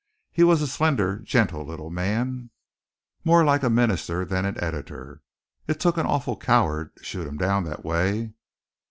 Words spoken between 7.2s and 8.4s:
him down that way."